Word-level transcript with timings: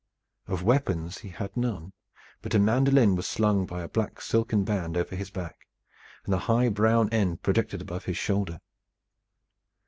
Of 0.47 0.63
weapons 0.63 1.19
he 1.19 1.29
had 1.29 1.55
none, 1.55 1.93
but 2.41 2.55
a 2.55 2.59
mandolin 2.59 3.15
was 3.15 3.27
slung 3.27 3.67
by 3.67 3.83
a 3.83 3.87
black 3.87 4.19
silken 4.19 4.63
band 4.63 4.97
over 4.97 5.15
his 5.15 5.29
back, 5.29 5.67
and 6.25 6.33
the 6.33 6.39
high 6.49 6.69
brown 6.69 7.07
end 7.11 7.43
projected 7.43 7.83
above 7.83 8.05
his 8.05 8.17
shoulder. 8.17 8.61